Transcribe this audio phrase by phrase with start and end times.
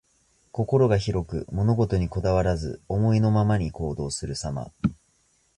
[0.51, 4.71] 心が広く、物事にこだわらず、思いのままに行動するさま。